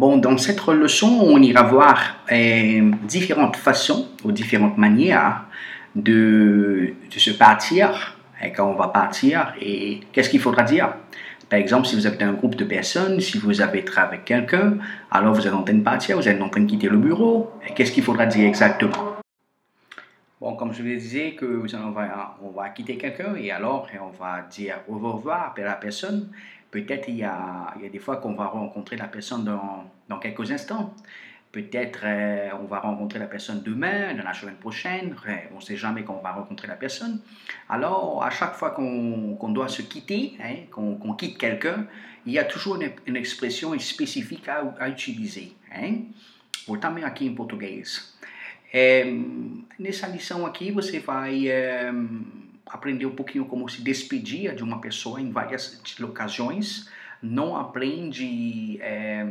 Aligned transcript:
Bon, 0.00 0.16
dans 0.16 0.38
cette 0.38 0.66
leçon, 0.66 1.18
on 1.20 1.42
ira 1.42 1.62
voir 1.62 2.16
euh, 2.32 2.90
différentes 3.06 3.56
façons 3.56 4.08
ou 4.24 4.32
différentes 4.32 4.78
manières 4.78 5.44
de, 5.94 6.94
se 7.14 7.32
partir 7.32 8.16
et 8.42 8.50
quand 8.50 8.64
on 8.70 8.76
va 8.76 8.88
partir 8.88 9.52
et 9.60 10.00
qu'est-ce 10.10 10.30
qu'il 10.30 10.40
faudra 10.40 10.62
dire. 10.62 10.94
Par 11.50 11.58
exemple, 11.58 11.86
si 11.86 11.96
vous 11.96 12.06
avez 12.06 12.24
un 12.24 12.32
groupe 12.32 12.54
de 12.54 12.64
personnes, 12.64 13.20
si 13.20 13.36
vous 13.36 13.60
avez 13.60 13.84
travaillé 13.84 14.14
avec 14.14 14.24
quelqu'un, 14.24 14.78
alors 15.10 15.34
vous 15.34 15.46
êtes 15.46 15.52
en 15.52 15.64
train 15.64 15.74
de 15.74 15.82
partir, 15.82 16.16
vous 16.16 16.26
êtes 16.26 16.40
en 16.40 16.48
train 16.48 16.62
de 16.62 16.70
quitter 16.70 16.88
le 16.88 16.96
bureau, 16.96 17.50
qu'est-ce 17.74 17.92
qu'il 17.92 18.02
faudra 18.02 18.24
dire 18.24 18.48
exactement? 18.48 19.09
Bon, 20.40 20.56
comme 20.56 20.72
je 20.72 20.82
vous 20.82 20.88
disais, 20.88 21.34
que 21.34 21.44
on 21.76 21.90
va, 21.90 22.38
on 22.40 22.48
va 22.48 22.70
quitter 22.70 22.96
quelqu'un 22.96 23.34
et 23.36 23.50
alors 23.50 23.86
on 24.00 24.08
va 24.08 24.40
dire 24.50 24.80
au 24.88 24.96
revoir 24.96 25.54
à 25.54 25.60
la 25.60 25.74
personne. 25.74 26.30
Peut-être 26.70 27.08
il 27.08 27.16
il 27.16 27.18
y 27.18 27.24
a 27.24 27.88
des 27.92 27.98
fois 27.98 28.16
qu'on 28.16 28.32
va 28.32 28.46
rencontrer 28.46 28.96
la 28.96 29.06
personne 29.06 29.44
dans, 29.44 29.84
dans 30.08 30.18
quelques 30.18 30.50
instants. 30.50 30.94
Peut-être 31.52 32.00
euh, 32.04 32.48
on 32.62 32.64
va 32.64 32.78
rencontrer 32.78 33.18
la 33.18 33.26
personne 33.26 33.62
demain, 33.62 34.14
dans 34.14 34.22
la 34.22 34.32
semaine 34.32 34.54
prochaine. 34.54 35.14
On 35.52 35.56
ne 35.56 35.60
sait 35.60 35.76
jamais 35.76 36.04
quand 36.04 36.16
on 36.18 36.22
va 36.22 36.32
rencontrer 36.32 36.68
la 36.68 36.76
personne. 36.76 37.20
Alors, 37.68 38.22
à 38.24 38.30
chaque 38.30 38.54
fois 38.54 38.70
qu'on 38.70 39.52
doit 39.52 39.68
se 39.68 39.82
quitter, 39.82 40.38
hein, 40.42 40.54
qu'on 40.70 41.12
quitte 41.14 41.36
quelqu'un, 41.36 41.84
il 42.24 42.32
y 42.32 42.38
a 42.38 42.44
toujours 42.44 42.80
une, 42.80 43.16
expression 43.16 43.78
spécifique 43.78 44.48
à, 44.48 44.62
à 44.78 44.88
utiliser. 44.88 45.52
Hein? 45.74 45.96
Voltamos 46.66 47.04
aqui 47.04 47.26
em 47.26 47.34
português. 47.34 48.09
É, 48.72 49.04
nessa 49.78 50.06
lição 50.06 50.46
aqui 50.46 50.70
você 50.70 51.00
vai 51.00 51.48
é, 51.48 51.90
aprender 52.66 53.06
um 53.06 53.14
pouquinho 53.14 53.44
como 53.44 53.68
se 53.68 53.82
despedir 53.82 54.54
de 54.54 54.62
uma 54.62 54.80
pessoa 54.80 55.20
em 55.20 55.30
várias 55.30 55.80
ocasiões. 56.02 56.88
Não 57.20 57.56
aprende 57.56 58.78
é, 58.80 59.28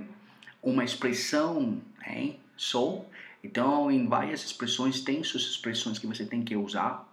uma 0.61 0.83
expressão, 0.83 1.81
hein? 2.05 2.39
Sou. 2.55 3.09
Então, 3.43 3.89
em 3.89 4.05
várias 4.05 4.43
expressões, 4.43 4.99
tem 4.99 5.23
suas 5.23 5.43
expressões 5.43 5.97
que 5.97 6.05
você 6.05 6.25
tem 6.25 6.43
que 6.43 6.55
usar. 6.57 7.07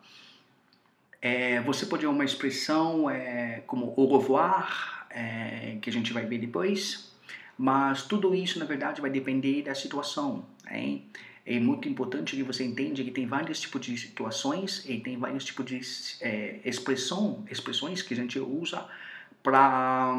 É, 1.23 1.61
você 1.61 1.87
pode 1.87 2.05
uma 2.07 2.25
expressão 2.25 3.09
é, 3.09 3.63
como 3.67 3.95
au 3.97 4.19
revoir, 4.19 5.07
é, 5.11 5.79
que 5.81 5.89
a 5.89 5.93
gente 5.93 6.13
vai 6.13 6.27
ver 6.27 6.39
depois, 6.39 7.13
mas 7.57 8.03
tudo 8.03 8.35
isso, 8.35 8.59
na 8.59 8.65
verdade, 8.65 9.01
vai 9.01 9.11
depender 9.11 9.63
da 9.63 9.75
situação. 9.75 10.45
Hein? 10.71 11.05
É 11.47 11.61
muito 11.61 11.89
importante 11.89 12.35
que 12.35 12.43
você 12.43 12.65
entenda 12.65 13.05
que 13.05 13.11
tem 13.13 13.25
vários 13.25 13.61
tipos 13.61 13.81
de 13.81 13.97
situações 13.97 14.85
e 14.85 14.99
tem 14.99 15.17
vários 15.17 15.45
tipos 15.45 15.65
de 15.65 15.81
é, 16.21 16.59
expressão, 16.65 17.45
expressões 17.49 18.03
que 18.03 18.15
a 18.15 18.17
gente 18.17 18.39
usa 18.41 18.85
para 19.45 20.15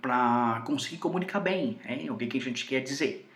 para 0.00 0.62
conseguir 0.66 0.96
comunicar 0.96 1.40
bem 1.40 1.78
hein, 1.86 2.08
o 2.10 2.16
que, 2.16 2.26
que 2.26 2.38
a 2.38 2.40
gente 2.40 2.64
quer 2.64 2.80
dizer. 2.80 3.28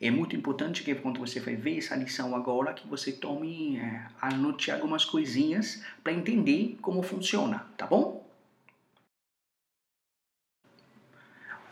É 0.00 0.10
muito 0.10 0.36
importante 0.36 0.84
que 0.84 0.94
quando 0.94 1.18
você 1.18 1.40
vai 1.40 1.56
ver 1.56 1.78
essa 1.78 1.96
lição 1.96 2.36
agora, 2.36 2.74
que 2.74 2.86
você 2.86 3.10
tome, 3.10 3.78
é, 3.78 4.02
anote 4.20 4.70
algumas 4.70 5.06
coisinhas 5.06 5.82
para 6.04 6.12
entender 6.12 6.76
como 6.82 7.02
funciona, 7.02 7.66
tá 7.78 7.86
bom? 7.86 8.24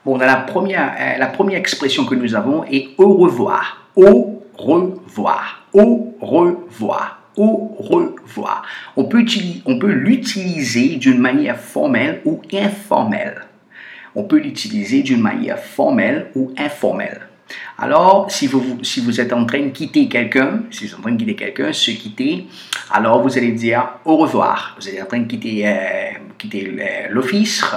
La 0.07 0.43
première, 0.43 0.97
euh, 0.99 1.19
la 1.19 1.29
première 1.29 1.59
expression 1.59 2.05
que 2.05 2.15
nous 2.15 2.35
avons 2.35 2.65
est 2.65 2.95
au 2.99 3.17
revoir. 3.17 3.91
Au 3.97 4.34
revoir. 4.65 5.67
Au 5.73 6.15
revoir. 6.21 7.21
Au 7.37 7.77
revoir. 7.79 8.63
On 8.97 9.05
peut, 9.05 9.25
on 9.67 9.79
peut 9.79 9.93
l'utiliser 9.93 10.97
d'une 10.97 11.19
manière 11.19 11.59
formelle 11.59 12.21
ou 12.25 12.41
informelle 12.53 13.43
on 14.15 14.25
peut 14.25 14.39
l'utiliser 14.39 15.03
d'une 15.03 15.21
manière 15.21 15.59
formelle 15.59 16.31
ou 16.35 16.53
informelle. 16.57 17.21
Alors, 17.79 18.31
si 18.31 18.47
vous, 18.47 18.79
si 18.83 19.01
vous 19.01 19.21
êtes 19.21 19.33
en 19.33 19.45
train 19.45 19.61
de 19.61 19.69
quitter 19.69 20.09
quelqu'un, 20.09 20.63
si 20.71 20.87
vous 20.87 20.93
êtes 20.93 20.99
en 20.99 21.03
train 21.03 21.13
de 21.13 21.19
quitter 21.19 21.35
quelqu'un, 21.35 21.73
se 21.73 21.91
quitter, 21.91 22.47
alors 22.91 23.23
vous 23.23 23.37
allez 23.37 23.53
dire 23.53 23.87
au 24.05 24.17
revoir. 24.17 24.77
Vous 24.81 24.89
êtes 24.89 25.03
en 25.03 25.07
train 25.07 25.21
de 25.21 25.27
quitter, 25.27 25.67
euh, 25.67 25.73
quitter 26.39 26.75
l'office, 27.11 27.63
euh, 27.75 27.77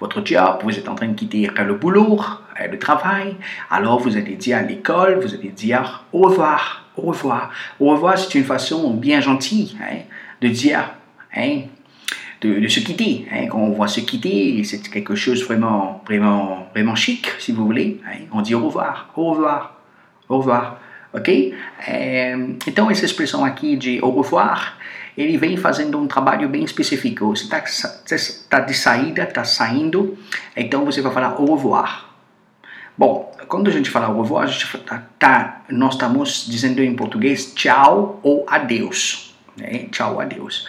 votre 0.00 0.24
job, 0.24 0.58
vous 0.62 0.78
êtes 0.78 0.88
en 0.88 0.94
train 0.94 1.08
de 1.08 1.14
quitter 1.14 1.48
le 1.56 1.74
boulot, 1.74 2.20
euh, 2.60 2.66
le 2.68 2.78
travail. 2.78 3.36
Alors, 3.70 4.00
vous 4.00 4.16
allez 4.16 4.34
dire 4.34 4.58
à 4.58 4.62
l'école, 4.62 5.20
vous 5.20 5.34
allez 5.34 5.48
dire 5.48 6.04
au 6.12 6.22
revoir, 6.22 6.84
au 6.96 7.02
revoir. 7.02 7.50
Au 7.80 7.90
revoir, 7.90 8.18
c'est 8.18 8.34
une 8.38 8.44
façon 8.44 8.94
bien 8.94 9.20
gentille 9.20 9.76
hein, 9.82 9.98
de 10.40 10.48
dire 10.48 10.90
hein, 11.34 11.60
de, 12.42 12.68
se 12.68 12.80
quitter. 12.80 13.26
Hein. 13.32 13.46
Quand 13.48 13.58
on 13.58 13.70
voit 13.70 13.88
se 13.88 14.00
quitter, 14.00 14.62
c'est 14.64 14.88
quelque 14.90 15.14
chose 15.14 15.44
vraiment, 15.44 16.02
vraiment, 16.06 16.68
vraiment 16.74 16.94
chic, 16.94 17.30
si 17.38 17.52
vous 17.52 17.64
voulez. 17.64 18.00
Hein. 18.06 18.26
On 18.32 18.42
dit 18.42 18.54
au 18.54 18.66
revoir, 18.66 19.08
au 19.16 19.30
revoir, 19.30 19.76
au 20.28 20.38
revoir. 20.38 20.78
Ok? 21.14 21.30
Então, 22.66 22.90
essa 22.90 23.04
expressão 23.04 23.42
aqui 23.42 23.76
de 23.76 24.00
au 24.02 24.10
revoir, 24.10 24.76
ele 25.16 25.38
vem 25.38 25.56
fazendo 25.56 25.98
um 25.98 26.06
trabalho 26.06 26.48
bem 26.48 26.64
específico. 26.64 27.26
Você 27.34 27.44
está 27.44 27.62
tá 28.48 28.60
de 28.60 28.74
saída, 28.74 29.22
está 29.22 29.44
saindo, 29.44 30.18
então 30.56 30.84
você 30.84 31.00
vai 31.00 31.12
falar 31.12 31.34
au 31.38 31.54
revoir. 31.54 32.06
Bom, 32.98 33.34
quando 33.48 33.68
a 33.68 33.72
gente 33.72 33.90
fala 33.90 34.06
au 34.06 34.20
revoir, 34.20 34.44
a 34.44 34.46
gente 34.46 34.78
tá, 34.78 35.02
tá, 35.18 35.62
nós 35.68 35.94
estamos 35.94 36.46
dizendo 36.48 36.82
em 36.82 36.94
português 36.96 37.52
tchau 37.54 38.20
ou 38.22 38.44
adeus. 38.48 39.34
Né? 39.56 39.86
Tchau, 39.90 40.20
adeus. 40.20 40.66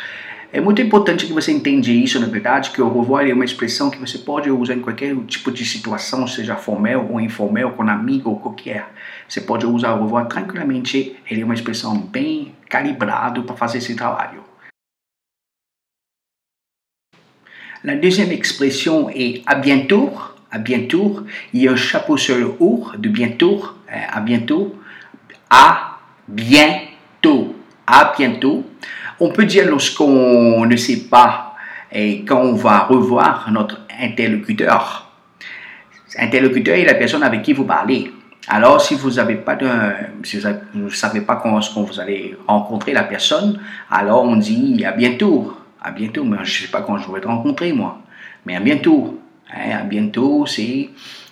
É 0.57 0.59
muito 0.59 0.81
importante 0.81 1.28
que 1.28 1.34
você 1.34 1.51
entenda 1.51 1.91
isso, 1.91 2.19
na 2.19 2.25
verdade, 2.25 2.72
que 2.72 2.81
o 2.81 2.90
revoir 2.91 3.29
é 3.29 3.31
uma 3.31 3.45
expressão 3.45 3.91
que 3.91 4.00
você 4.00 4.18
pode 4.18 4.50
usar 4.50 4.73
em 4.73 4.79
qualquer 4.79 5.16
tipo 5.28 5.51
de 5.51 5.63
situação, 5.63 6.25
seja 6.25 6.56
formal 6.56 7.07
ou 7.12 7.22
informal, 7.22 7.73
com 7.73 7.84
amigo 7.84 8.31
ou 8.31 8.40
qualquer. 8.40 8.91
Você 9.29 9.40
pode 9.40 9.68
usar 9.68 9.94
o 9.94 10.01
revoir 10.01 10.25
tranquilamente, 10.25 11.16
ele 11.29 11.41
é 11.41 11.45
uma 11.45 11.53
expressão 11.53 11.95
bem 12.00 12.56
calibrada 12.68 13.40
para 13.44 13.56
fazer 13.56 13.78
esse 13.78 13.95
trabalho. 13.95 14.44
La 17.84 17.94
deuxième 17.94 18.31
expression 18.31 19.12
est 19.12 19.44
à 19.45 19.53
bientôt. 19.53 20.12
À 20.50 20.57
bientôt, 20.57 21.24
il 21.53 21.62
y 21.62 21.68
a 21.68 21.74
un 21.74 21.75
chapeau 21.75 22.18
sur 22.18 22.35
le 22.35 22.56
haut 22.59 22.89
de 22.97 23.09
bientôt. 23.09 23.63
À 23.88 24.19
bientôt. 24.22 24.75
À 25.51 26.00
bientôt. 26.28 27.53
À 27.85 28.16
bientôt. 28.18 28.66
On 29.19 29.29
peut 29.29 29.45
dire 29.45 29.67
lorsqu'on 29.67 30.66
ne 30.66 30.75
sait 30.75 31.07
pas 31.09 31.55
et 31.91 32.23
quand 32.23 32.41
on 32.41 32.53
va 32.53 32.79
revoir 32.83 33.50
notre 33.51 33.81
interlocuteur. 34.00 35.11
Interlocuteur 36.17 36.75
est 36.75 36.85
la 36.85 36.94
personne 36.94 37.23
avec 37.23 37.41
qui 37.41 37.53
vous 37.53 37.63
parlez. 37.63 38.11
Alors, 38.47 38.79
si 38.79 38.95
vous 38.95 39.11
n'avez 39.11 39.35
pas 39.35 39.56
de, 39.56 39.67
si 40.23 40.39
vous 40.39 40.50
ne 40.85 40.89
savez 40.89 41.22
pas 41.22 41.35
quand, 41.35 41.59
vous 41.83 42.00
allez 42.00 42.38
rencontrer 42.47 42.94
la 42.94 43.03
personne, 43.03 43.59
alors 43.91 44.23
on 44.23 44.38
dit 44.38 44.85
à 44.85 44.91
bientôt, 44.91 45.57
à 45.81 45.91
bientôt. 45.91 46.23
Mais 46.23 46.38
je 46.44 46.63
ne 46.63 46.66
sais 46.66 46.72
pas 46.72 46.81
quand 46.81 46.97
je 46.97 47.11
vais 47.11 47.19
te 47.19 47.27
rencontrer 47.27 47.73
moi, 47.73 48.01
mais 48.45 48.56
à 48.56 48.59
bientôt. 48.59 49.19
Hein, 49.53 49.77
à 49.79 49.83
bientôt, 49.83 50.45
c'est 50.45 50.89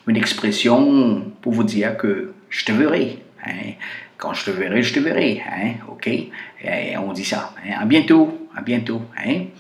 une 0.07 0.17
expression 0.17 1.21
pour 1.41 1.53
vous 1.53 1.63
dire 1.63 1.97
que 1.97 2.33
je 2.49 2.65
te 2.65 2.71
verrai. 2.71 3.19
Hein. 3.45 3.73
Quand 4.17 4.33
je 4.33 4.45
te 4.45 4.51
verrai, 4.51 4.81
je 4.81 4.93
te 4.93 4.99
verrai. 4.99 5.41
Hein? 5.41 5.77
OK? 5.87 6.31
É, 6.61 6.97
on 6.99 7.13
dit 7.13 7.25
ça. 7.25 7.53
Hein? 7.63 7.75
À 7.79 7.85
bientôt. 7.85 8.49
Bientôt. 8.63 9.01
Hein? 9.17 9.51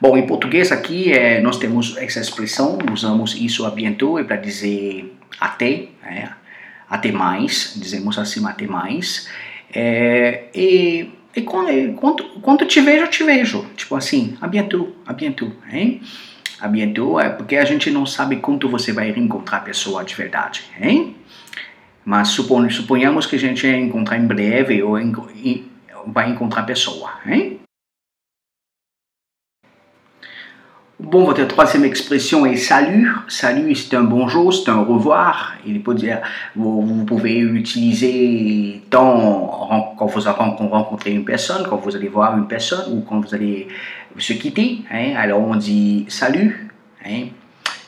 Bom, 0.00 0.16
em 0.16 0.26
português 0.26 0.72
aqui 0.72 1.12
é, 1.12 1.40
nós 1.40 1.58
temos 1.58 1.96
essa 1.96 2.20
expressão, 2.20 2.78
usamos 2.92 3.34
isso 3.34 3.64
a 3.64 3.70
bientôt 3.70 4.18
é 4.18 4.24
para 4.24 4.36
dizer 4.36 5.16
até, 5.40 5.88
é, 6.04 6.28
até 6.90 7.10
mais, 7.10 7.72
dizemos 7.76 8.18
assim 8.18 8.44
até 8.44 8.66
mais. 8.66 9.28
É, 9.72 10.44
e 10.54 11.10
e 11.36 11.42
quando, 11.42 11.92
quando, 11.96 12.24
quando 12.40 12.64
te 12.64 12.80
vejo, 12.80 13.04
eu 13.04 13.08
te 13.08 13.22
vejo. 13.22 13.66
Tipo 13.76 13.94
assim, 13.94 14.38
a 14.40 14.48
bientôt, 14.48 14.96
a 15.06 15.12
bientôt. 15.12 15.52
Hein? 15.70 16.00
A 16.58 16.66
bientôt 16.66 17.20
é 17.20 17.28
porque 17.28 17.56
a 17.56 17.64
gente 17.66 17.90
não 17.90 18.06
sabe 18.06 18.36
quanto 18.36 18.70
você 18.70 18.90
vai 18.90 19.10
reencontrar 19.10 19.60
a 19.60 19.64
pessoa 19.64 20.02
de 20.02 20.14
verdade. 20.14 20.62
Hein? 20.80 21.14
Mas 22.06 22.28
que 23.26 23.34
a 23.34 23.38
gente 23.38 23.66
encontrar 23.66 24.16
em 24.16 24.28
breve 24.28 24.80
ou 24.80 24.96
em, 24.96 25.12
vai. 26.06 26.30
Hein? 27.26 27.56
Bon, 31.00 31.24
votre 31.24 31.44
troisième 31.48 31.84
expression 31.84 32.46
est 32.46 32.56
salut. 32.56 33.10
Salut, 33.26 33.74
c'est 33.74 33.96
un 33.96 34.04
bonjour, 34.04 34.54
c'est 34.54 34.70
un 34.70 34.84
revoir. 34.84 35.54
Il 35.66 35.82
peut 35.82 35.94
dire, 35.94 36.20
vous, 36.54 37.04
pouvez 37.04 37.40
l'utiliser 37.40 38.82
tant 38.88 39.94
quand 39.98 40.06
vous 40.06 40.68
rencontrez 40.68 41.10
une 41.10 41.24
personne, 41.24 41.66
quand 41.68 41.76
vous 41.76 41.96
allez 41.96 42.08
voir 42.08 42.38
une 42.38 42.46
personne 42.46 42.96
ou 42.96 43.00
quand 43.00 43.18
vous 43.18 43.34
allez 43.34 43.66
se 44.16 44.32
quitter. 44.34 44.84
Hein? 44.92 45.14
Alors 45.16 45.40
on 45.40 45.56
dit 45.56 46.06
salut. 46.08 46.70
Hein? 47.04 47.26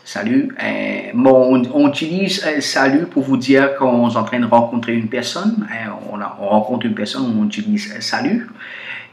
Salut. 0.09 0.57
Euh, 0.63 1.13
on, 1.15 1.89
utilise 1.91 2.43
euh, 2.47 2.63
salut 2.63 3.05
pour 3.05 3.25
vous 3.25 3.37
dire 3.37 3.77
qu'on 3.77 4.09
est 4.09 4.17
en 4.17 4.25
train 4.25 4.41
de 4.41 4.47
rencontrer 4.47 4.95
une 4.95 5.11
personne. 5.11 5.69
Euh, 5.71 5.91
on, 6.11 6.49
rencontre 6.49 6.87
une 6.87 6.95
personne, 6.95 7.37
on 7.39 7.45
utilise 7.45 8.01
salut. 8.01 8.49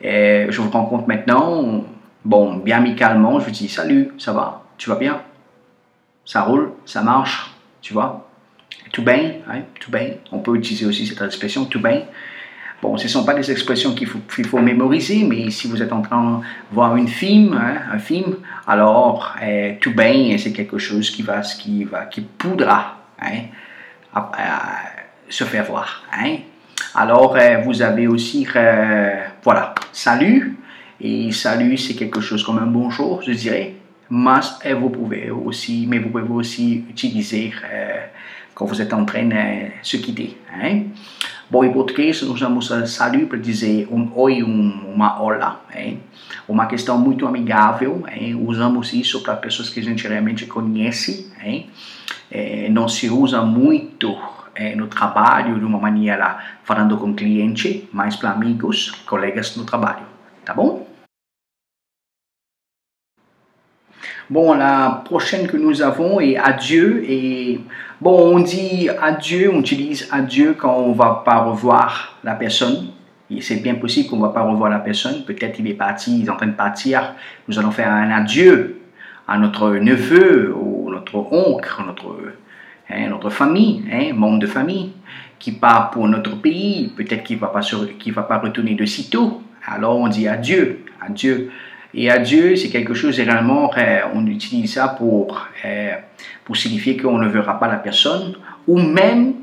je 0.02 0.62
vous 0.62 0.70
rencontre 0.70 1.06
maintenant. 1.06 1.84
Bon, 2.24 2.56
bien 2.56 2.78
amicalement, 2.78 3.42
je 3.42 3.46
vous 3.48 3.52
dis 3.52 3.68
salut, 3.68 4.14
ça 4.18 4.32
va? 4.32 4.64
Tu 4.78 4.90
vas 4.90 4.96
bien? 4.96 5.22
Ça 6.24 6.44
roule? 6.44 6.72
Ça 6.86 7.02
marche? 7.02 7.54
Tu 7.82 7.92
vois? 7.92 8.30
Tout 8.94 9.04
bien, 9.04 9.34
hein, 9.50 9.64
tout 9.82 9.92
bien. 9.92 10.12
On 10.32 10.40
peut 10.40 10.56
utiliser 10.56 10.86
aussi 10.86 11.06
cette 11.06 11.22
expression, 11.22 11.66
tout 11.66 11.82
bien. 11.82 12.04
Bon, 12.82 12.98
ce 12.98 13.06
ne 13.06 13.10
sont 13.10 13.24
pas 13.24 13.34
des 13.34 13.50
expressions 13.52 13.96
qu'il 13.96 14.08
faut, 14.08 14.20
faut, 14.28 14.60
mémoriser, 14.60 15.24
mais 15.24 15.50
si 15.50 15.68
vous 15.68 15.82
êtes 15.82 15.94
en 15.94 16.02
train 16.02 16.40
de 16.40 16.76
voir 16.76 16.94
un 16.94 17.08
film, 17.08 17.54
hein, 17.54 17.94
un 17.94 18.00
film, 18.00 18.36
alors 18.68 19.36
euh, 19.42 19.74
tout 19.80 19.94
bien, 19.94 20.36
c'est 20.38 20.52
quelque 20.52 20.78
chose 20.78 21.10
qui 21.10 21.22
va, 21.22 21.40
qui 21.42 21.86
va, 21.86 22.06
qui 22.06 22.22
poudra 22.22 22.98
hein, 23.22 23.44
se 25.30 25.44
faire 25.46 25.66
voir. 25.66 26.04
Hein. 26.14 26.38
Alors, 26.94 27.36
euh, 27.38 27.58
vous 27.64 27.82
avez 27.82 28.08
aussi, 28.08 28.46
euh, 28.56 29.24
voilà, 29.44 29.74
salut. 29.92 30.58
Et 31.00 31.32
salut, 31.32 31.78
c'est 31.78 31.96
quelque 31.96 32.22
chose 32.22 32.44
comme 32.44 32.58
un 32.58 32.68
bonjour, 32.68 33.22
je 33.22 33.32
dirais. 33.32 33.74
Mais 34.10 34.74
vous 34.78 34.90
pouvez 34.90 35.32
aussi, 35.32 35.88
mais 35.90 36.00
vous 36.00 36.10
pouvez 36.10 36.24
aussi 36.30 36.86
utiliser 36.90 37.52
quand 38.54 38.66
vous 38.66 38.82
êtes 38.82 38.94
en 38.94 39.04
train 39.04 39.26
de 39.26 39.72
se 39.82 39.98
quitter. 39.98 40.38
Hein? 40.56 40.84
Bom, 41.48 41.64
em 41.64 41.72
português 41.72 42.24
usamos 42.24 42.72
salut 42.88 43.28
para 43.28 43.38
dizer 43.38 43.88
um 43.92 44.12
oi, 44.16 44.42
um, 44.42 44.94
uma 44.94 45.22
olá, 45.22 45.62
hein? 45.76 46.02
uma 46.48 46.66
questão 46.66 46.98
muito 46.98 47.28
amigável. 47.28 48.04
Hein? 48.12 48.36
Usamos 48.48 48.94
isso 48.94 49.22
para 49.22 49.36
pessoas 49.36 49.70
que 49.70 49.80
a 49.80 49.84
gente 49.84 50.08
realmente 50.08 50.48
conhece. 50.48 51.32
Hein? 51.44 51.70
É, 52.32 52.68
não 52.70 52.88
se 52.88 53.10
usa 53.10 53.44
muito 53.44 54.18
é, 54.56 54.76
no 54.76 54.88
trabalho 54.88 55.60
de 55.60 55.66
uma 55.66 55.78
maneira 55.78 56.40
falando 56.64 56.98
com 56.98 57.14
cliente, 57.14 57.88
mas 57.94 58.16
para 58.16 58.32
amigos, 58.32 58.90
colegas 59.06 59.56
no 59.56 59.66
trabalho. 59.66 60.06
Tá 60.44 60.54
bom? 60.54 60.88
Bon, 64.28 64.56
la 64.56 65.04
prochaine 65.06 65.46
que 65.46 65.56
nous 65.56 65.84
avons 65.84 66.20
est 66.20 66.36
adieu. 66.36 67.04
Et 67.08 67.60
bon, 68.02 68.36
on 68.36 68.40
dit 68.40 68.90
adieu, 68.90 69.52
on 69.54 69.60
utilise 69.60 70.08
adieu 70.12 70.56
quand 70.58 70.76
on 70.76 70.94
va 70.94 71.22
pas 71.24 71.44
revoir 71.44 72.18
la 72.24 72.34
personne. 72.34 72.88
Et 73.30 73.42
c'est 73.42 73.58
bien 73.58 73.76
possible 73.76 74.10
qu'on 74.10 74.18
ne 74.18 74.24
va 74.24 74.30
pas 74.30 74.42
revoir 74.42 74.72
la 74.72 74.80
personne. 74.80 75.24
Peut-être 75.26 75.60
il 75.60 75.68
est 75.68 75.76
parti, 75.76 76.22
il 76.22 76.26
est 76.26 76.30
en 76.30 76.38
train 76.38 76.48
de 76.48 76.54
partir. 76.54 77.14
Nous 77.48 77.60
allons 77.60 77.70
faire 77.70 77.92
un 77.92 78.10
adieu 78.10 78.82
à 79.28 79.38
notre 79.38 79.70
neveu 79.76 80.56
ou 80.56 80.90
notre 80.90 81.18
oncle, 81.32 81.84
notre, 81.86 82.18
hein, 82.90 83.10
notre 83.10 83.30
famille, 83.30 83.84
hein, 83.92 84.12
membre 84.14 84.40
de 84.40 84.48
famille, 84.48 84.92
qui 85.38 85.52
part 85.52 85.92
pour 85.92 86.08
notre 86.08 86.36
pays. 86.42 86.92
Peut-être 86.96 87.24
qu'il 87.24 87.36
ne 87.36 87.42
va, 87.42 87.48
pas 87.48 87.62
va 87.62 88.24
pas 88.24 88.38
retourner 88.40 88.74
de 88.74 88.86
sitôt. 88.86 89.42
Alors 89.68 90.00
on 90.00 90.08
dit 90.08 90.28
adieu, 90.28 90.80
adieu. 91.00 91.52
Et 91.98 92.12
adieu, 92.12 92.58
c'est 92.58 92.68
quelque 92.68 92.94
chose, 92.94 93.16
généralement, 93.16 93.72
euh, 93.78 94.00
on 94.14 94.28
utilise 94.28 94.74
ça 94.74 94.90
pour, 94.90 95.48
euh, 95.64 95.94
pour 96.44 96.58
signifier 96.58 96.98
qu'on 96.98 97.18
ne 97.18 97.30
verra 97.30 97.58
pas 97.58 97.70
la 97.70 97.78
personne, 97.78 98.36
ou 98.68 98.80
même, 98.80 99.36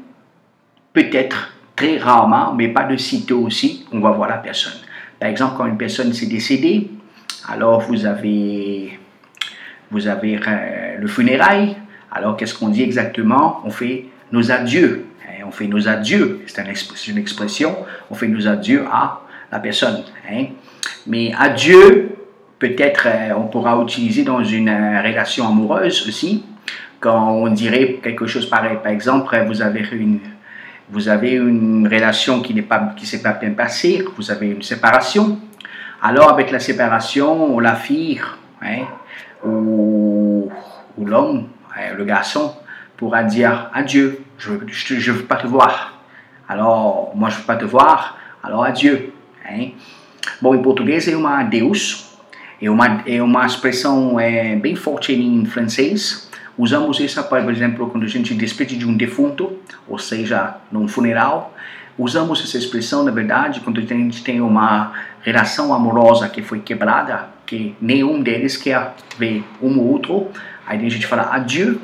peut-être, 0.93 1.55
très 1.75 1.97
rarement, 1.97 2.53
mais 2.53 2.69
pas 2.69 2.85
de 2.85 2.99
sitôt 2.99 3.41
aussi, 3.41 3.87
on 3.91 4.01
va 4.01 4.11
voir 4.11 4.29
la 4.29 4.37
personne. 4.37 4.79
Par 5.19 5.31
exemple, 5.31 5.55
quand 5.57 5.65
une 5.65 5.79
personne 5.79 6.13
s'est 6.13 6.27
décédée, 6.27 6.91
alors 7.49 7.81
vous 7.81 8.05
avez, 8.05 8.99
vous 9.91 10.07
avez 10.07 10.39
euh, 10.47 10.99
le 10.99 11.07
funérail, 11.07 11.77
alors 12.11 12.37
qu'est-ce 12.37 12.55
qu'on 12.55 12.69
dit 12.69 12.83
exactement? 12.83 13.63
On 13.65 13.71
fait 13.71 14.09
nos 14.31 14.53
adieux. 14.53 15.07
Hein, 15.27 15.45
on 15.47 15.51
fait 15.51 15.69
nos 15.69 15.89
adieux, 15.89 16.43
c'est 16.47 17.09
une 17.09 17.19
expression, 17.19 17.75
on 18.11 18.15
fait 18.15 18.29
nos 18.29 18.47
adieux 18.47 18.85
à 18.93 19.23
la 19.51 19.59
personne. 19.59 20.05
Hein. 20.31 20.49
Mais 21.07 21.33
adieu, 21.39 22.12
peut-être 22.63 23.09
euh, 23.09 23.35
on 23.37 23.49
pourra 23.49 23.83
utiliser 23.83 24.23
dans 24.23 24.45
une 24.45 24.69
euh, 24.69 25.03
relation 25.03 25.49
amoureuse 25.49 26.07
aussi, 26.07 26.45
quand 27.01 27.33
on 27.33 27.49
dirait 27.49 27.99
quelque 28.01 28.29
chose 28.29 28.49
pareil. 28.49 28.79
Par 28.81 28.93
exemple, 28.93 29.37
vous 29.49 29.61
avez 29.61 29.85
une, 29.91 30.21
vous 30.89 31.09
avez 31.09 31.33
une 31.33 31.89
relation 31.89 32.41
qui 32.41 32.55
n'est 32.55 32.63
pas, 32.63 32.95
qui 32.97 33.05
s'est 33.05 33.21
pas 33.21 33.33
bien 33.33 33.51
passée, 33.51 34.05
vous 34.17 34.31
avez 34.31 34.51
une 34.51 34.63
séparation. 34.63 35.41
Alors, 36.01 36.31
avec 36.31 36.53
la 36.53 36.61
séparation, 36.61 37.59
la 37.59 37.75
fille 37.75 38.21
hein, 38.63 38.85
ou, 39.45 40.49
l'homme, 41.05 41.49
hein, 41.77 41.95
le 41.97 42.05
garçon, 42.05 42.55
pourra 42.97 43.25
dire 43.25 43.71
adieu, 43.75 44.21
je 44.39 44.53
ne 44.53 45.13
veux 45.13 45.25
pas 45.25 45.37
te 45.37 45.49
voir. 45.49 45.99
Alors, 46.49 47.11
moi, 47.17 47.29
je 47.29 47.35
ne 47.35 47.41
veux 47.41 47.47
pas 47.47 47.57
te 47.57 47.65
voir, 47.65 48.19
alors 48.45 48.63
adieu. 48.63 49.13
Hein. 49.51 49.71
Bon, 50.41 50.57
en 50.57 50.63
portugais, 50.63 51.01
c'est 51.01 51.15
un 51.15 51.25
adeus, 51.25 52.12
é 52.63 52.71
uma, 52.71 53.03
é 53.05 53.21
uma 53.21 53.45
expressão 53.45 54.21
é, 54.21 54.55
bem 54.55 54.77
forte 54.77 55.13
em 55.13 55.45
francês. 55.45 56.31
Usamos 56.57 57.01
essa, 57.01 57.21
por 57.21 57.39
exemplo, 57.51 57.91
quando 57.91 58.05
a 58.05 58.09
gente 58.09 58.33
despede 58.35 58.79
de 58.79 58.87
um 58.87 58.97
defunto, 58.97 59.59
ou 59.89 59.99
seja, 59.99 60.59
num 60.71 60.87
funeral. 60.87 61.53
Usamos 61.99 62.41
essa 62.41 62.57
expressão, 62.57 63.03
na 63.03 63.11
verdade, 63.11 63.61
quando 63.61 63.81
a 63.81 63.85
gente 63.85 64.23
tem 64.23 64.41
uma 64.41 64.93
relação 65.23 65.75
amorosa 65.75 66.29
que 66.29 66.41
foi 66.41 66.61
quebrada, 66.61 67.27
que 67.45 67.75
nenhum 67.81 68.23
deles 68.23 68.57
quer 68.57 68.95
ver 69.19 69.45
um 69.61 69.81
ou 69.81 69.91
outro. 69.91 70.29
Aí 70.65 70.87
a 70.87 70.89
gente 70.89 71.07
fala 71.07 71.35
adieu. 71.35 71.81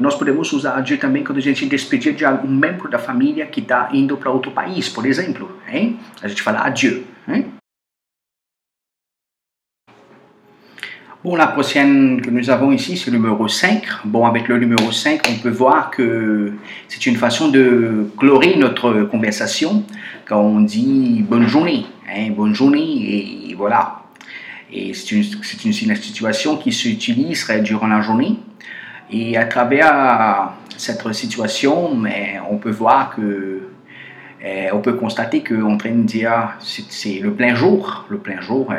Nós 0.00 0.16
podemos 0.16 0.52
usar 0.52 0.76
adieu 0.76 0.98
também 0.98 1.22
quando 1.22 1.38
a 1.38 1.42
gente 1.42 1.66
despedir 1.66 2.14
de 2.14 2.24
algum 2.24 2.48
membro 2.48 2.90
da 2.90 2.98
família 2.98 3.46
que 3.46 3.60
está 3.60 3.90
indo 3.92 4.16
para 4.16 4.30
outro 4.30 4.50
país, 4.50 4.88
por 4.88 5.06
exemplo. 5.06 5.56
Hein? 5.68 6.00
A 6.20 6.26
gente 6.26 6.42
fala 6.42 6.66
adieu. 6.66 7.04
Hein? 7.28 7.55
La 11.34 11.48
prochaine 11.48 12.20
que 12.22 12.30
nous 12.30 12.50
avons 12.50 12.70
ici, 12.70 12.96
c'est 12.96 13.10
le 13.10 13.16
numéro 13.16 13.48
5. 13.48 13.82
Bon, 14.04 14.24
avec 14.24 14.46
le 14.46 14.58
numéro 14.58 14.92
5, 14.92 15.22
on 15.28 15.42
peut 15.42 15.50
voir 15.50 15.90
que 15.90 16.52
c'est 16.86 17.04
une 17.04 17.16
façon 17.16 17.48
de 17.48 18.08
clorer 18.16 18.54
notre 18.56 19.02
conversation 19.02 19.82
quand 20.24 20.40
on 20.40 20.60
dit 20.60 21.24
bonne 21.28 21.48
journée, 21.48 21.84
hein, 22.08 22.30
bonne 22.30 22.54
journée, 22.54 23.50
et 23.50 23.54
voilà. 23.54 24.02
Et 24.72 24.94
c'est 24.94 25.16
une, 25.16 25.24
une, 25.64 25.72
situation 25.72 26.56
qui 26.58 26.72
s'utilise 26.72 27.50
durant 27.62 27.88
la 27.88 28.00
journée. 28.00 28.36
Et 29.10 29.36
à 29.36 29.46
travers 29.46 30.52
cette 30.76 31.12
situation, 31.12 32.02
on 32.48 32.56
peut 32.56 32.70
voir 32.70 33.16
que, 33.16 33.62
eh, 34.42 34.70
on 34.72 34.78
peut 34.78 34.94
constater 34.94 35.42
qu'on 35.42 35.58
est 35.58 35.74
en 35.74 35.76
train 35.76 35.90
de 35.90 36.02
dire 36.02 36.56
c'est 36.60 37.18
le 37.18 37.32
plein 37.32 37.56
jour, 37.56 38.06
le 38.08 38.18
plein 38.18 38.40
jour. 38.40 38.72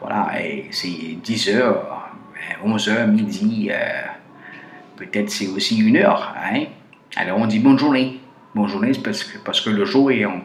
Voilà, 0.00 0.30
c'est 0.70 1.16
10 1.22 1.48
heures, 1.50 2.10
11 2.64 2.88
heures, 2.88 3.08
midi, 3.08 3.68
euh, 3.70 4.02
peut-être 4.96 5.30
c'est 5.30 5.48
aussi 5.48 5.78
une 5.78 5.96
heure. 5.96 6.34
Hein? 6.36 6.64
Alors 7.16 7.38
on 7.38 7.46
dit 7.46 7.58
bonne 7.58 7.78
journée. 7.78 8.20
Bonne 8.54 8.68
journée, 8.68 8.92
parce 9.02 9.24
que, 9.24 9.38
parce 9.38 9.60
que 9.60 9.70
le 9.70 9.84
jour 9.84 10.10
est 10.10 10.24
en, 10.24 10.40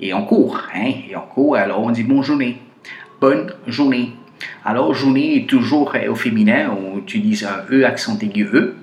est 0.00 0.12
en 0.12 0.22
cours. 0.22 0.62
Hein? 0.74 0.92
en 1.16 1.20
cours, 1.20 1.56
alors 1.56 1.82
on 1.82 1.90
dit 1.90 2.02
bonne 2.02 2.22
journée. 2.22 2.58
Bonne 3.20 3.52
journée. 3.66 4.12
Alors, 4.64 4.92
journée 4.94 5.36
est 5.36 5.48
toujours 5.48 5.94
euh, 5.94 6.10
au 6.10 6.14
féminin, 6.14 6.70
on 6.70 6.98
utilise 6.98 7.44
un 7.44 7.64
E 7.72 7.84
accent 7.84 8.18
aigu 8.18 8.48
E. 8.52 8.74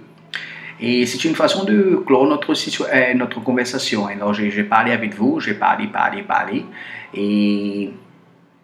Et 0.79 1.05
c'est 1.05 1.23
une 1.23 1.35
façon 1.35 1.63
de 1.65 2.01
clore 2.05 2.27
notre, 2.27 2.51
euh, 2.51 3.13
notre 3.13 3.39
conversation. 3.41 4.07
Alors, 4.07 4.33
j'ai 4.33 4.63
parlé 4.63 4.91
avec 4.91 5.13
vous, 5.13 5.39
j'ai 5.39 5.53
parlé, 5.53 5.87
parlé, 5.87 6.23
parlé. 6.23 6.65
Et 7.13 7.91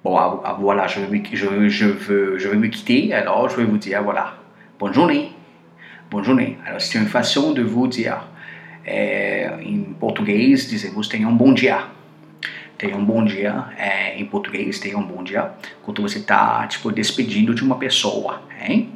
Bon, 0.03 0.15
ah, 0.17 0.41
ah, 0.45 0.57
voilà, 0.57 0.87
je 0.87 1.01
veux, 1.01 1.21
je, 1.33 1.67
je, 1.67 1.85
veux, 1.85 2.37
je 2.37 2.47
veux 2.47 2.57
me 2.57 2.67
quitter, 2.67 3.13
alors 3.13 3.49
je 3.49 3.57
vais 3.57 3.65
vous 3.65 3.77
dire, 3.77 4.01
voilà, 4.01 4.35
bonne 4.79 4.93
journée. 4.93 5.31
Bonne 6.09 6.23
journée. 6.23 6.57
Alors, 6.65 6.81
c'est 6.81 6.97
une 6.97 7.05
façon 7.05 7.51
de 7.51 7.61
vous 7.61 7.87
dire, 7.87 8.17
é, 8.85 9.51
em 9.61 9.93
português, 9.99 10.67
dizemos 10.67 11.07
tenha 11.07 11.27
um 11.27 11.35
bom 11.35 11.53
dia. 11.53 11.83
Tenha 12.77 12.95
um 12.95 13.03
bom 13.03 13.23
dia. 13.25 13.65
Em 14.15 14.25
português, 14.25 14.79
tenha 14.79 14.97
um 14.97 15.03
bom 15.03 15.21
dia. 15.21 15.51
Quando 15.83 16.01
você 16.01 16.19
está, 16.19 16.65
tipo, 16.67 16.91
despedindo 16.91 17.53
de 17.53 17.61
uma 17.61 17.77
pessoa, 17.77 18.41
hein? 18.59 18.89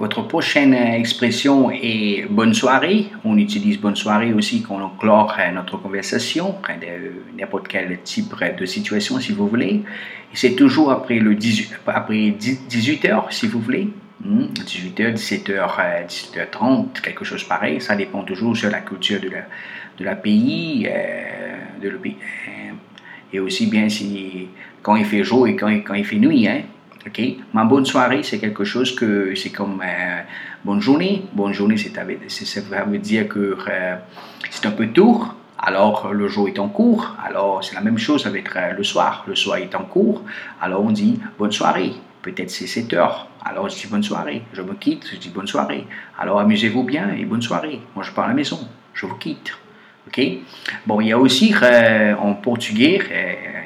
Votre 0.00 0.22
prochaine 0.22 0.72
expression 0.72 1.70
est 1.70 2.24
bonne 2.30 2.54
soirée. 2.54 3.08
On 3.22 3.36
utilise 3.36 3.78
bonne 3.78 3.96
soirée 3.96 4.32
aussi 4.32 4.62
quand 4.62 4.80
on 4.80 4.88
clore 4.98 5.36
notre 5.52 5.76
conversation, 5.76 6.54
n'importe 7.38 7.68
quel 7.68 8.00
type 8.02 8.34
de 8.58 8.64
situation 8.64 9.20
si 9.20 9.32
vous 9.32 9.46
voulez. 9.46 9.82
C'est 10.32 10.56
toujours 10.56 10.90
après, 10.90 11.18
le 11.18 11.34
18, 11.34 11.80
après 11.86 12.30
18 12.30 13.04
heures 13.04 13.26
si 13.30 13.46
vous 13.46 13.60
voulez. 13.60 13.88
18h, 14.24 15.16
17h, 15.16 16.06
17h30, 16.08 17.02
quelque 17.02 17.26
chose 17.26 17.44
pareil. 17.44 17.78
Ça 17.82 17.94
dépend 17.94 18.22
toujours 18.22 18.56
sur 18.56 18.70
la 18.70 18.80
culture 18.80 19.20
de 19.20 19.28
la, 19.28 19.42
de 19.98 20.04
la 20.04 20.16
pays, 20.16 20.88
euh, 20.90 21.56
de 21.82 21.90
le 21.90 22.00
et 23.32 23.38
aussi 23.38 23.66
bien 23.66 23.90
si 23.90 24.48
quand 24.82 24.96
il 24.96 25.04
fait 25.04 25.24
jour 25.24 25.46
et 25.46 25.56
quand, 25.56 25.68
quand 25.84 25.94
il 25.94 26.06
fait 26.06 26.16
nuit. 26.16 26.48
Hein. 26.48 26.62
Ok, 27.06 27.18
ma 27.54 27.64
bonne 27.64 27.86
soirée, 27.86 28.22
c'est 28.22 28.38
quelque 28.38 28.62
chose 28.62 28.94
que 28.94 29.34
c'est 29.34 29.48
comme 29.48 29.82
euh, 29.82 30.20
bonne 30.62 30.82
journée. 30.82 31.24
Bonne 31.32 31.54
journée, 31.54 31.78
c'est 31.78 31.94
ça 32.44 32.84
veut 32.84 32.98
dire 32.98 33.26
que 33.26 33.56
euh, 33.68 33.96
c'est 34.50 34.66
un 34.66 34.70
peu 34.72 34.86
tôt. 34.88 35.24
Alors 35.56 36.12
le 36.12 36.28
jour 36.28 36.48
est 36.48 36.58
en 36.58 36.68
cours. 36.68 37.16
Alors 37.24 37.64
c'est 37.64 37.74
la 37.74 37.80
même 37.80 37.96
chose 37.96 38.26
avec 38.26 38.54
euh, 38.54 38.72
le 38.74 38.84
soir. 38.84 39.24
Le 39.26 39.34
soir 39.34 39.56
est 39.56 39.74
en 39.74 39.84
cours. 39.84 40.22
Alors 40.60 40.84
on 40.84 40.90
dit 40.90 41.18
bonne 41.38 41.52
soirée. 41.52 41.92
Peut-être 42.20 42.50
c'est 42.50 42.66
7 42.66 42.92
heures. 42.92 43.28
Alors 43.46 43.70
je 43.70 43.76
dis 43.76 43.86
bonne 43.86 44.02
soirée. 44.02 44.42
Je 44.52 44.60
me 44.60 44.74
quitte, 44.74 45.08
je 45.10 45.16
dis 45.16 45.30
bonne 45.30 45.46
soirée. 45.46 45.86
Alors 46.18 46.38
amusez-vous 46.38 46.82
bien 46.82 47.14
et 47.14 47.24
bonne 47.24 47.40
soirée. 47.40 47.80
Moi 47.94 48.04
je 48.04 48.10
pars 48.10 48.26
à 48.26 48.28
la 48.28 48.34
maison. 48.34 48.60
Je 48.92 49.06
vous 49.06 49.16
quitte. 49.16 49.56
Ok? 50.06 50.20
Bon, 50.86 51.00
il 51.00 51.08
y 51.08 51.12
a 51.12 51.18
aussi 51.18 51.54
en 52.18 52.34
portugais, 52.34 53.00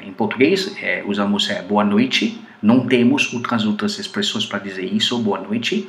em 0.05 0.11
português, 0.11 0.75
é, 0.81 1.03
usamos 1.07 1.49
boa 1.67 1.83
noite. 1.83 2.44
Não 2.65 2.87
temos 2.87 3.31
outras 3.31 3.63
outras 3.63 3.99
expressões 3.99 4.43
para 4.43 4.57
dizer 4.57 4.91
isso, 4.91 5.19
boa 5.19 5.39
noite. 5.39 5.87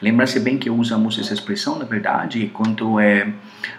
Lembra-se 0.00 0.38
bem 0.38 0.56
que 0.56 0.70
usamos 0.70 1.18
essa 1.18 1.34
expressão, 1.34 1.76
na 1.76 1.84
verdade, 1.84 2.48
quando 2.54 3.00
é, 3.00 3.32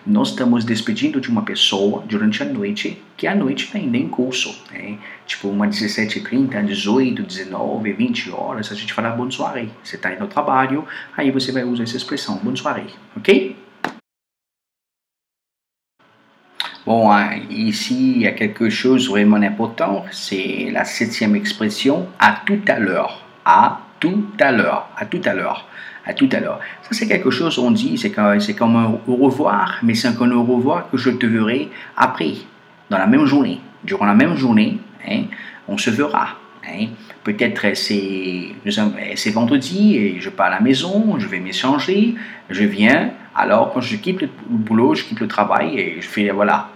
nós 0.06 0.32
estamos 0.32 0.66
despedindo 0.66 1.22
de 1.22 1.30
uma 1.30 1.44
pessoa 1.44 2.04
durante 2.06 2.44
a 2.44 2.46
noite, 2.46 3.02
que 3.16 3.28
a 3.28 3.34
noite 3.34 3.64
está 3.64 3.78
ainda 3.78 3.96
em 3.96 4.10
curso. 4.10 4.62
Né? 4.74 4.98
Tipo, 5.26 5.48
uma 5.48 5.70
17h30, 5.70 6.66
18, 6.66 7.24
19, 7.24 7.94
20 7.94 8.32
horas, 8.32 8.70
a 8.74 8.76
gente 8.76 8.92
fala 8.92 9.12
bonne 9.12 9.32
soirée. 9.32 9.70
Você 9.82 9.96
está 9.96 10.12
indo 10.12 10.24
ao 10.24 10.28
trabalho, 10.28 10.86
aí 11.16 11.32
você 11.32 11.50
vai 11.50 11.64
usar 11.64 11.84
essa 11.84 11.96
expressão, 11.96 12.40
bonne 12.44 12.58
soirée, 12.58 12.88
ok? 13.16 13.56
Bon, 16.86 17.10
ici, 17.50 18.14
il 18.18 18.22
y 18.24 18.28
a 18.28 18.34
quelque 18.34 18.70
chose 18.70 19.10
vraiment 19.10 19.38
important, 19.38 20.04
c'est 20.12 20.70
la 20.70 20.84
septième 20.84 21.34
expression, 21.34 22.08
à 22.20 22.42
tout 22.46 22.60
à 22.68 22.78
l'heure. 22.78 23.24
À 23.46 23.80
tout 24.02 24.26
à 24.38 24.52
l'heure. 24.52 24.90
À 24.98 25.06
tout 25.06 25.22
à 25.24 25.34
l'heure. 25.34 25.66
À 26.06 26.14
tout 26.14 26.28
à 26.34 26.42
l'heure. 26.42 26.60
Ça, 26.82 26.90
c'est 26.92 27.08
quelque 27.08 27.32
chose, 27.32 27.58
on 27.58 27.72
dit, 27.72 27.98
c'est 27.98 28.12
comme, 28.12 28.76
un 28.76 29.00
au 29.08 29.16
revoir, 29.16 29.80
mais 29.82 29.94
c'est 29.94 30.10
un 30.10 30.32
au 30.32 30.44
revoir 30.44 30.90
que 30.92 30.98
je 30.98 31.12
te 31.12 31.26
verrai 31.26 31.70
après, 31.96 32.34
dans 32.90 32.98
la 32.98 33.08
même 33.08 33.26
journée. 33.26 33.62
Durant 33.86 34.06
la 34.06 34.14
même 34.14 34.36
journée, 34.36 34.78
hein, 35.10 35.24
on 35.70 35.78
se 35.78 35.90
verra. 35.90 36.36
Hein. 36.68 36.88
Peut-être 37.24 37.78
c'est, 37.78 38.50
c'est 39.16 39.32
vendredi 39.32 39.96
et 39.96 40.20
je 40.20 40.30
pars 40.30 40.48
à 40.48 40.50
la 40.50 40.60
maison, 40.60 41.18
je 41.18 41.28
vais 41.30 41.40
m'échanger, 41.40 42.16
je 42.50 42.64
viens. 42.66 43.12
Alors, 43.34 43.74
quand 43.74 43.80
je 43.80 43.96
quitte 43.96 44.22
le 44.22 44.30
boulot, 44.50 44.96
je 44.96 45.06
quitte 45.06 45.22
le 45.22 45.30
travail 45.30 45.80
et 45.80 46.02
je 46.02 46.08
fais, 46.08 46.30
voilà, 46.30 46.70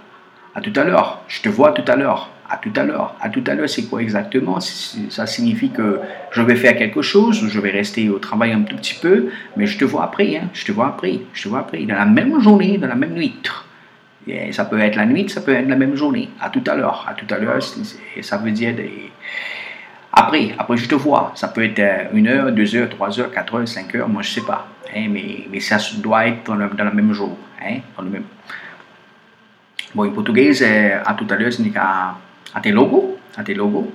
à 0.57 0.61
tout 0.61 0.73
à 0.75 0.83
l'heure, 0.83 1.21
je 1.27 1.39
te 1.41 1.49
vois 1.49 1.71
tout 1.71 1.83
à 1.87 1.95
l'heure, 1.95 2.31
à 2.49 2.57
tout 2.57 2.73
à 2.75 2.83
l'heure. 2.83 3.15
À 3.21 3.29
tout 3.29 3.43
à 3.45 3.53
l'heure, 3.53 3.69
c'est 3.69 3.83
quoi 3.83 4.01
exactement? 4.01 4.59
Ça 4.59 5.27
signifie 5.27 5.69
que 5.69 5.99
je 6.31 6.41
vais 6.41 6.55
faire 6.55 6.75
quelque 6.75 7.03
chose, 7.03 7.47
je 7.47 7.59
vais 7.59 7.69
rester 7.69 8.09
au 8.09 8.17
travail 8.17 8.53
un 8.53 8.63
tout 8.63 8.75
petit 8.75 8.95
peu, 8.95 9.29
mais 9.55 9.67
je 9.67 9.77
te 9.77 9.85
vois 9.85 10.03
après, 10.03 10.35
hein, 10.35 10.49
je 10.53 10.65
te 10.65 10.71
vois 10.71 10.87
après, 10.87 11.19
je 11.33 11.43
te 11.43 11.47
vois 11.47 11.59
après, 11.59 11.85
dans 11.85 11.93
la 11.93 12.05
même 12.05 12.39
journée, 12.39 12.79
dans 12.79 12.87
la 12.87 12.95
même 12.95 13.13
nuit. 13.13 13.39
Et 14.25 14.51
ça 14.51 14.65
peut 14.65 14.79
être 14.79 14.95
la 14.95 15.05
nuit, 15.05 15.29
ça 15.29 15.41
peut 15.41 15.53
être 15.53 15.69
la 15.69 15.75
même 15.75 15.95
journée. 15.95 16.27
À 16.41 16.49
tout 16.49 16.63
à 16.65 16.73
l'heure, 16.75 17.05
à 17.07 17.13
tout 17.13 17.31
à 17.31 17.37
l'heure, 17.37 17.61
ça 17.61 18.37
veut 18.37 18.51
dire 18.51 18.73
après, 20.11 20.55
après 20.57 20.77
je 20.77 20.87
te 20.87 20.95
vois. 20.95 21.33
Ça 21.35 21.49
peut 21.49 21.63
être 21.63 21.79
euh, 21.79 22.05
une 22.13 22.27
heure, 22.27 22.51
deux 22.51 22.75
heures, 22.75 22.89
trois 22.89 23.19
heures, 23.19 23.31
quatre 23.31 23.53
heures, 23.53 23.67
cinq 23.67 23.93
heures, 23.93 24.09
moi 24.09 24.23
je 24.23 24.31
sais 24.31 24.41
pas. 24.41 24.67
Hein, 24.95 25.05
mais, 25.11 25.45
mais 25.51 25.59
ça 25.59 25.77
doit 26.01 26.25
être 26.27 26.43
dans 26.45 26.55
le, 26.55 26.67
dans 26.69 26.85
le 26.85 26.91
même 26.91 27.13
jour, 27.13 27.37
hein, 27.61 27.75
dans 27.95 28.03
le 28.03 28.09
même. 28.09 28.23
Bom, 29.97 30.05
em 30.05 30.11
português, 30.11 30.61
é, 30.61 31.01
a 31.03 31.11
tutoria 31.15 31.51
significa 31.51 32.17
até 32.53 32.71
logo, 32.71 33.17
até 33.35 33.51
logo. 33.55 33.91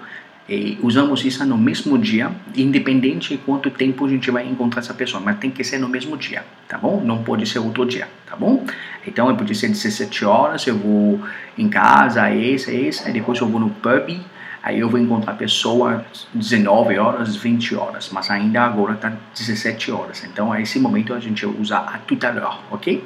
E 0.49 0.77
usamos 0.83 1.25
isso 1.25 1.47
no 1.47 1.57
mesmo 1.57 1.97
dia, 1.97 2.29
independente 2.57 3.37
de 3.37 3.39
quanto 3.39 3.71
tempo 3.71 4.05
a 4.05 4.09
gente 4.09 4.29
vai 4.29 4.45
encontrar 4.45 4.81
essa 4.81 4.93
pessoa, 4.93 5.23
mas 5.25 5.39
tem 5.39 5.49
que 5.49 5.63
ser 5.63 5.79
no 5.79 5.89
mesmo 5.89 6.17
dia, 6.17 6.45
tá 6.67 6.77
bom? 6.77 7.01
Não 7.05 7.23
pode 7.23 7.47
ser 7.47 7.61
outro 7.61 7.87
dia, 7.87 8.09
tá 8.29 8.35
bom? 8.35 8.67
Então, 9.07 9.33
pode 9.37 9.55
ser 9.55 9.69
17 9.69 10.25
horas, 10.25 10.67
eu 10.67 10.77
vou 10.77 11.21
em 11.57 11.69
casa, 11.69 12.35
esse, 12.35 12.75
esse, 12.75 13.07
aí 13.07 13.13
depois 13.13 13.39
eu 13.39 13.47
vou 13.47 13.61
no 13.61 13.71
pub, 13.71 14.21
aí 14.61 14.81
eu 14.81 14.91
vou 14.91 14.99
encontrar 14.99 15.35
a 15.35 15.37
pessoa 15.37 16.05
19 16.35 16.99
horas, 16.99 17.37
20 17.37 17.77
horas, 17.77 18.11
mas 18.13 18.29
ainda 18.29 18.63
agora 18.63 18.97
tá 18.97 19.13
17 19.39 19.93
horas. 19.93 20.25
Então, 20.25 20.53
a 20.53 20.61
esse 20.61 20.81
momento 20.81 21.15
a 21.15 21.21
gente 21.21 21.47
usa 21.47 21.77
a 21.77 22.01
l'heure, 22.11 22.59
ok? 22.73 23.05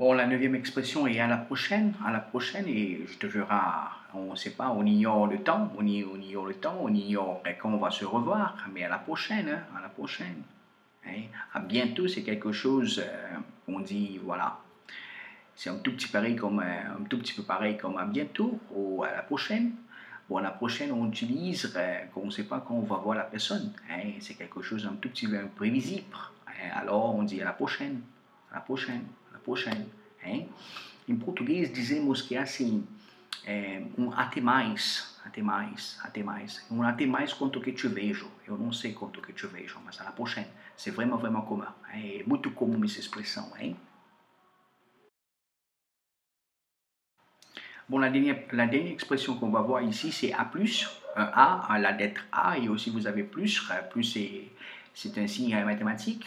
Bon, 0.00 0.14
la 0.14 0.26
neuvième 0.26 0.54
expression 0.54 1.06
est 1.06 1.20
à 1.20 1.26
la 1.26 1.36
prochaine, 1.36 1.92
à 2.06 2.10
la 2.10 2.20
prochaine, 2.20 2.66
et 2.66 3.02
je 3.06 3.18
te 3.18 3.26
verrai, 3.26 3.54
on 4.14 4.30
ne 4.30 4.34
sait 4.34 4.52
pas, 4.52 4.70
on 4.70 4.86
ignore 4.86 5.26
le 5.26 5.42
temps, 5.42 5.70
on, 5.76 5.84
ignore 5.84 6.46
le 6.46 6.54
temps, 6.54 6.78
on 6.80 6.88
ignore 6.88 7.42
quand 7.60 7.70
on 7.70 7.76
va 7.76 7.90
se 7.90 8.06
revoir, 8.06 8.56
mais 8.72 8.82
à 8.82 8.88
la 8.88 8.96
prochaine, 8.96 9.50
hein, 9.50 9.76
à 9.76 9.82
la 9.82 9.90
prochaine. 9.90 10.40
Hein. 11.06 11.24
À 11.52 11.60
bientôt, 11.60 12.08
c'est 12.08 12.22
quelque 12.22 12.50
chose, 12.50 13.04
euh, 13.06 13.36
on 13.68 13.80
dit, 13.80 14.18
voilà, 14.24 14.60
c'est 15.54 15.68
un 15.68 15.76
tout 15.76 15.92
petit 15.92 16.08
pareil 16.08 16.34
comme, 16.34 16.60
euh, 16.60 16.98
un 16.98 17.04
tout 17.04 17.18
petit 17.18 17.34
peu 17.34 17.42
pareil 17.42 17.76
comme 17.76 17.98
à 17.98 18.06
bientôt 18.06 18.58
ou 18.70 19.04
à 19.04 19.10
la 19.10 19.22
prochaine. 19.22 19.72
Bon, 20.30 20.38
à 20.38 20.40
la 20.40 20.50
prochaine, 20.50 20.92
on 20.92 21.08
utilise 21.08 21.74
euh, 21.76 21.98
on 22.16 22.24
ne 22.24 22.30
sait 22.30 22.44
pas 22.44 22.64
quand 22.66 22.72
on 22.76 22.86
va 22.86 22.96
voir 22.96 23.18
la 23.18 23.24
personne. 23.24 23.70
Hein. 23.90 24.12
C'est 24.20 24.32
quelque 24.32 24.62
chose 24.62 24.88
un 24.90 24.96
tout 24.96 25.10
petit 25.10 25.28
peu 25.28 25.38
imprévisible. 25.38 26.16
Alors, 26.74 27.14
on 27.14 27.22
dit 27.22 27.42
à 27.42 27.44
la 27.44 27.52
prochaine, 27.52 28.00
à 28.50 28.54
la 28.54 28.60
prochaine 28.62 29.04
prochaine. 29.50 29.86
Hein? 30.24 30.48
Em 31.08 31.16
português 31.16 31.72
dizemos 31.72 32.22
que 32.22 32.36
assim, 32.36 32.86
é, 33.44 33.82
um 33.98 34.12
até 34.12 34.40
mais, 34.40 35.18
até 35.24 35.42
mais, 35.42 35.98
até 36.02 36.22
mais. 36.22 36.64
Um 36.70 36.82
até 36.82 37.06
mais 37.06 37.32
quanto 37.32 37.60
que 37.60 37.72
te 37.72 37.88
vejo. 37.88 38.28
Eu 38.46 38.56
não 38.56 38.72
sei 38.72 38.92
quanto 38.92 39.20
que 39.20 39.32
te 39.32 39.46
vejo, 39.46 39.78
mas 39.84 40.00
à 40.00 40.04
la 40.04 40.12
prochaine. 40.12 40.50
C'est 40.76 40.92
vraiment, 40.94 41.18
vraiment 41.18 41.42
commun. 41.42 41.72
É 41.92 42.22
muito 42.26 42.50
comum 42.52 42.84
essa 42.84 43.00
expressão, 43.00 43.52
hein? 43.58 43.76
Bon, 47.88 47.98
la 47.98 48.08
dernière, 48.08 48.46
la 48.52 48.66
dernière 48.66 48.92
expression 48.92 49.36
qu'on 49.36 49.50
va 49.50 49.62
voir 49.62 49.82
ici, 49.82 50.12
c'est 50.12 50.32
A+, 50.32 50.48
un 51.16 51.24
A, 51.24 51.78
la 51.80 51.90
lettre 51.90 52.22
A, 52.30 52.56
et 52.56 52.68
aussi 52.68 52.88
vous 52.88 53.08
avez 53.08 53.24
plus, 53.24 53.60
plus 53.90 54.04
c'est 54.94 55.18
un 55.18 55.26
signe 55.26 55.64
mathématique. 55.64 56.24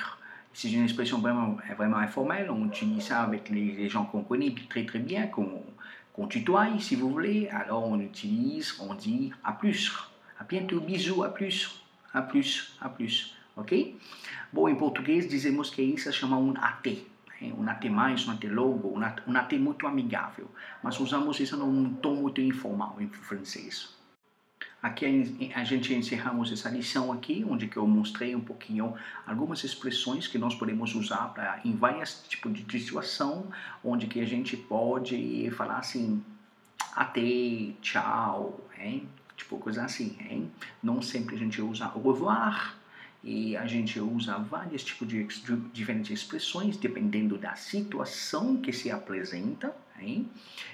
C'est 0.54 0.72
une 0.72 0.84
expression 0.84 1.20
vraiment, 1.20 1.58
vraiment 1.76 1.98
informelle. 1.98 2.50
On 2.52 2.66
utilise 2.66 3.06
ça 3.06 3.24
avec 3.24 3.50
les, 3.50 3.90
gens 3.90 4.06
qu'on 4.06 4.22
connaît 4.22 4.54
très 4.70 4.86
très 4.86 5.00
bien, 5.00 5.28
qu'on 5.28 6.28
tutoie 6.28 6.68
si 6.80 6.96
vous 6.96 7.10
voulez. 7.10 7.50
Alors 7.50 7.88
on 7.88 8.00
utilise, 8.00 8.76
on 8.80 8.94
dit 8.94 9.32
à 9.44 9.54
plus. 9.54 9.92
À 10.40 10.44
bientôt, 10.44 10.80
bisous, 10.80 11.24
à 11.24 11.34
plus. 11.34 11.82
À 12.14 12.22
plus, 12.22 12.78
à 12.80 12.90
plus. 12.90 13.36
Ok? 13.58 13.74
Bon, 14.52 14.68
em 14.68 14.76
português 14.76 15.28
dizemos 15.28 15.70
que 15.72 15.82
isso 15.82 16.12
se 16.12 16.18
chama 16.18 16.38
um 16.38 16.54
AT. 16.56 16.88
Um 17.42 17.68
AT 17.68 17.90
mais, 17.90 18.28
um 18.28 18.32
AT 18.32 18.48
logo, 18.48 18.94
um 18.96 19.04
AT, 19.04 19.22
um 19.28 19.36
AT 19.36 19.54
muito 19.60 19.88
amigável. 19.88 20.48
Mas 20.84 21.00
usamos 21.00 21.40
isso 21.40 21.58
num 21.58 21.96
tom 21.96 22.16
muito 22.16 22.42
informal 22.42 22.96
em 23.00 23.08
francês. 23.08 24.03
Aqui 24.84 25.06
a 25.56 25.64
gente 25.64 25.94
encerramos 25.94 26.52
essa 26.52 26.70
lição 26.70 27.10
aqui, 27.14 27.46
onde 27.50 27.70
que 27.70 27.78
eu 27.78 27.88
mostrei 27.88 28.36
um 28.36 28.42
pouquinho 28.42 28.94
algumas 29.26 29.64
expressões 29.64 30.28
que 30.28 30.38
nós 30.38 30.54
podemos 30.56 30.94
usar 30.94 31.34
para 31.34 31.62
em 31.64 31.74
várias 31.74 32.22
tipos 32.28 32.54
de 32.54 32.80
situação, 32.82 33.50
onde 33.82 34.08
que 34.08 34.20
a 34.20 34.26
gente 34.26 34.58
pode 34.58 35.50
falar 35.52 35.78
assim, 35.78 36.22
até, 36.94 37.22
tchau, 37.82 38.60
hein? 38.78 39.08
tipo 39.38 39.58
coisa 39.58 39.86
assim, 39.86 40.18
hein? 40.30 40.52
Não 40.84 41.02
sempre 41.02 41.36
a 41.38 41.40
gente 41.40 41.62
usa 41.62 41.86
au 41.86 42.02
revoir, 42.02 42.76
e 43.24 43.56
a 43.56 43.66
gente 43.66 44.02
usa 44.02 44.38
vários 44.38 44.84
tipos 44.84 45.08
de, 45.08 45.24
de 45.24 45.56
diferentes 45.72 46.12
expressões 46.12 46.76
dependendo 46.76 47.38
da 47.38 47.56
situação 47.56 48.58
que 48.58 48.74
se 48.74 48.92
apresenta. 48.92 49.74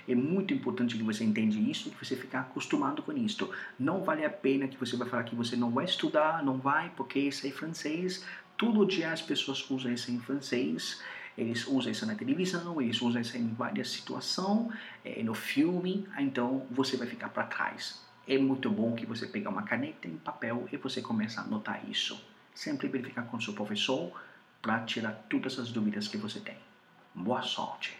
É 0.08 0.16
muito 0.16 0.54
importante 0.54 0.98
que 0.98 1.04
você 1.04 1.24
entenda 1.24 1.56
isso, 1.56 1.90
que 1.90 2.06
você 2.06 2.16
ficar 2.16 2.42
acostumado 2.42 3.02
com 3.02 3.12
isso. 3.14 3.50
Não 3.80 4.04
vale 4.04 4.26
a 4.26 4.30
pena 4.30 4.68
que 4.68 4.78
você 4.78 4.96
vai 4.98 5.08
falar 5.08 5.24
que 5.24 5.36
você 5.36 5.56
não 5.56 5.72
vai 5.72 5.86
estudar, 5.86 6.44
não 6.44 6.58
vai, 6.58 6.92
porque 6.96 7.20
isso 7.20 7.46
é 7.48 7.52
francês. 7.52 8.26
Todo 8.58 8.86
dia 8.86 9.12
as 9.12 9.22
pessoas 9.22 9.70
usam 9.70 9.92
isso 9.92 10.12
em 10.12 10.20
francês. 10.20 11.02
Eles 11.38 11.66
usam 11.68 11.92
isso 11.92 12.06
na 12.06 12.16
televisão, 12.16 12.82
eles 12.82 13.02
usam 13.02 13.22
isso 13.22 13.38
em 13.38 13.48
várias 13.54 13.90
situações, 13.90 14.74
é, 15.06 15.24
no 15.24 15.34
filme. 15.34 16.08
Então 16.18 16.66
você 16.70 16.98
vai 16.98 17.08
ficar 17.08 17.30
para 17.30 17.44
trás. 17.44 18.02
É 18.28 18.38
muito 18.38 18.70
bom 18.70 18.96
que 18.96 19.06
você 19.06 19.26
pegue 19.26 19.48
uma 19.48 19.64
caneta 19.64 20.08
em 20.08 20.18
papel 20.18 20.68
e 20.72 20.78
você 20.78 21.02
comece 21.02 21.40
a 21.40 21.44
anotar 21.44 21.82
isso 21.90 22.20
sempre 22.60 22.90
verificar 22.90 23.24
com 23.24 23.40
seu 23.40 23.54
professor 23.54 24.12
para 24.62 24.84
tirar 24.84 25.14
todas 25.30 25.58
as 25.58 25.72
dúvidas 25.72 26.10
que 26.10 26.18
você 26.18 26.42
tem. 26.42 26.58
Boa 27.16 27.42
sorte! 27.42 27.98